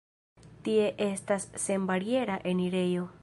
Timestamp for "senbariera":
1.67-2.41